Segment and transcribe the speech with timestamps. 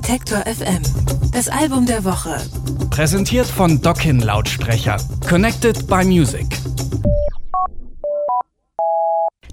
[0.00, 0.80] Detektor FM.
[1.32, 2.36] Das Album der Woche.
[2.88, 4.96] Präsentiert von Dockin Lautsprecher.
[5.28, 6.46] Connected by Music.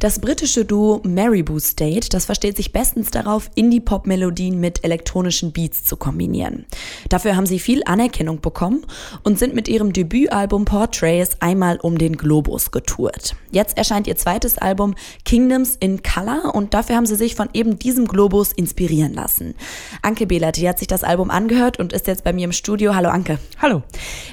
[0.05, 5.98] Das britische Duo Maribou State, das versteht sich bestens darauf, Indie-Pop-Melodien mit elektronischen Beats zu
[5.98, 6.68] kombinieren.
[7.09, 8.86] Dafür haben sie viel Anerkennung bekommen
[9.23, 13.36] und sind mit ihrem Debütalbum Portraits einmal um den Globus getourt.
[13.49, 17.80] Jetzt erscheint ihr zweites Album Kingdoms in Color und dafür haben sie sich von eben
[17.80, 19.55] diesem Globus inspirieren lassen.
[20.03, 22.94] Anke Behlert, die hat sich das Album angehört und ist jetzt bei mir im Studio.
[22.94, 23.40] Hallo Anke.
[23.59, 23.81] Hallo.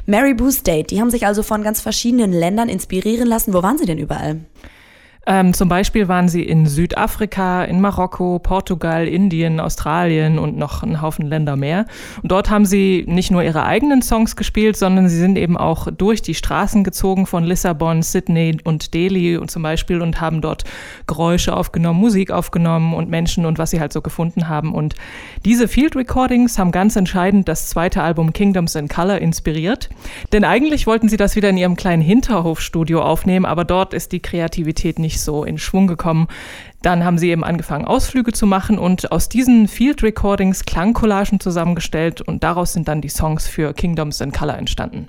[0.05, 3.55] Maribou State, die haben sich also von ganz verschiedenen Ländern inspirieren lassen.
[3.55, 4.43] Wo waren sie denn überall?
[5.25, 11.01] Ähm, zum Beispiel waren sie in Südafrika, in Marokko, Portugal, Indien, Australien und noch einen
[11.01, 11.87] Haufen Länder mehr.
[12.23, 15.87] Und dort haben sie nicht nur ihre eigenen Songs gespielt, sondern sie sind eben auch
[15.97, 20.65] durch die Straßen gezogen von Lissabon, Sydney und Delhi und zum Beispiel und haben dort
[21.07, 24.75] Geräusche aufgenommen, Musik aufgenommen und Menschen und was sie halt so gefunden haben.
[24.75, 24.97] Und
[25.45, 29.89] diese Field Recordings haben ganz entscheidend das zweite Album Kingdoms in Color inspiriert.
[30.33, 34.21] Denn eigentlich wollten sie das wieder in ihrem kleinen Hinterhofstudio aufnehmen, aber dort ist die
[34.21, 36.27] Kreativität nicht nicht so in Schwung gekommen.
[36.80, 42.21] Dann haben sie eben angefangen, Ausflüge zu machen und aus diesen Field Recordings Klangcollagen zusammengestellt
[42.21, 45.09] und daraus sind dann die Songs für Kingdoms in Color entstanden.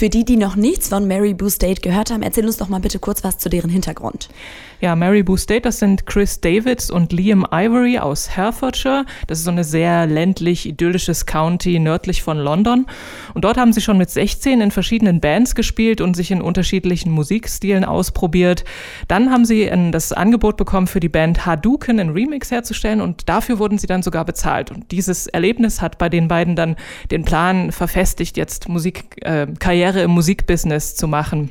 [0.00, 2.80] Für die, die noch nichts von Mary Boo State gehört haben, erzähl uns doch mal
[2.80, 4.30] bitte kurz was zu deren Hintergrund.
[4.80, 9.04] Ja, Mary Boo State, das sind Chris Davids und Liam Ivory aus Herefordshire.
[9.26, 12.86] Das ist so eine sehr ländlich idyllisches County nördlich von London.
[13.34, 17.12] Und dort haben sie schon mit 16 in verschiedenen Bands gespielt und sich in unterschiedlichen
[17.12, 18.64] Musikstilen ausprobiert.
[19.06, 23.58] Dann haben sie das Angebot bekommen, für die Band Hadouken einen Remix herzustellen und dafür
[23.58, 24.70] wurden sie dann sogar bezahlt.
[24.70, 26.76] Und dieses Erlebnis hat bei den beiden dann
[27.10, 31.50] den Plan verfestigt, jetzt Musikkarriere äh, Karriere im Musikbusiness zu machen.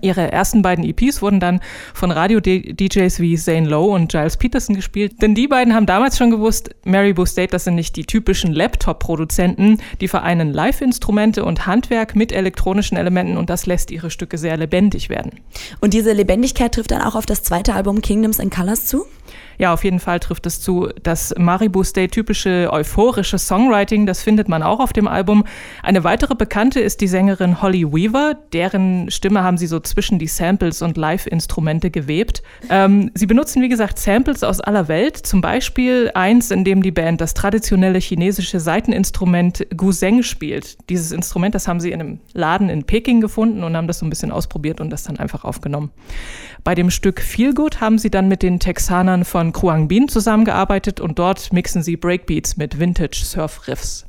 [0.00, 1.60] Ihre ersten beiden EPs wurden dann
[1.94, 6.30] von Radio-DJs wie Zane Lowe und Giles Peterson gespielt, denn die beiden haben damals schon
[6.30, 12.16] gewusst, Mary Boo State, das sind nicht die typischen Laptop-Produzenten, die vereinen Live-Instrumente und Handwerk
[12.16, 15.40] mit elektronischen Elementen und das lässt ihre Stücke sehr lebendig werden.
[15.80, 19.04] Und diese Lebendigkeit trifft dann auch auf das zweite Album Kingdoms and Colors zu?
[19.58, 20.88] Ja, auf jeden Fall trifft es zu.
[21.02, 25.44] Das Maribou Stay typische euphorische Songwriting, das findet man auch auf dem Album.
[25.82, 30.26] Eine weitere Bekannte ist die Sängerin Holly Weaver, deren Stimme haben sie so zwischen die
[30.26, 32.42] Samples und Live-Instrumente gewebt.
[32.70, 36.90] Ähm, sie benutzen, wie gesagt, Samples aus aller Welt, zum Beispiel eins, in dem die
[36.90, 40.78] Band das traditionelle chinesische Saiteninstrument Guzheng spielt.
[40.88, 44.06] Dieses Instrument, das haben sie in einem Laden in Peking gefunden und haben das so
[44.06, 45.90] ein bisschen ausprobiert und das dann einfach aufgenommen.
[46.64, 50.06] Bei dem Stück Feel Good haben sie dann mit den Texanern von von Kruang Bin
[50.06, 54.06] zusammengearbeitet und dort mixen sie Breakbeats mit Vintage Surf Riffs.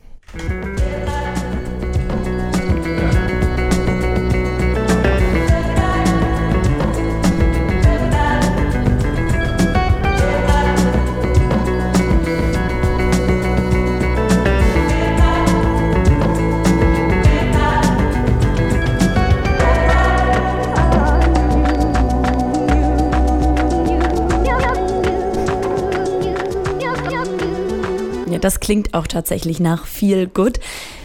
[28.44, 30.60] Das klingt auch tatsächlich nach viel gut.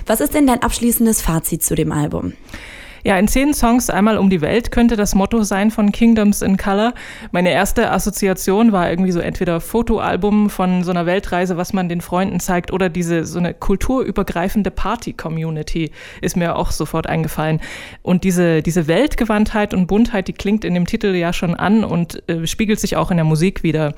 [0.06, 2.32] Was ist denn dein abschließendes Fazit zu dem Album?
[3.08, 6.58] Ja, in zehn Songs einmal um die Welt könnte das Motto sein von Kingdoms in
[6.58, 6.92] Color.
[7.32, 12.02] Meine erste Assoziation war irgendwie so entweder Fotoalbum von so einer Weltreise, was man den
[12.02, 17.62] Freunden zeigt, oder diese so eine kulturübergreifende Party-Community ist mir auch sofort eingefallen.
[18.02, 22.28] Und diese, diese Weltgewandtheit und Buntheit, die klingt in dem Titel ja schon an und
[22.28, 23.94] äh, spiegelt sich auch in der Musik wieder.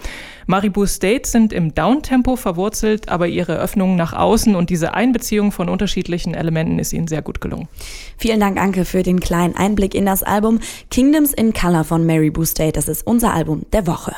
[0.47, 5.69] Maribou States sind im Downtempo verwurzelt, aber ihre Öffnung nach außen und diese Einbeziehung von
[5.69, 7.69] unterschiedlichen Elementen ist ihnen sehr gut gelungen.
[8.19, 10.61] Vielen Dank, Anke, für den kleinen Einblick in das Album
[10.91, 12.73] Kingdoms in Color von Mary Boo State.
[12.73, 14.15] Das ist unser Album der Woche.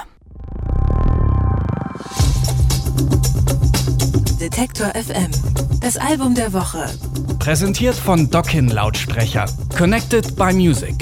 [4.40, 5.30] Detektor FM.
[5.80, 6.84] Das Album der Woche.
[7.38, 9.46] Präsentiert von Dockin Lautsprecher.
[9.76, 10.94] Connected by Music.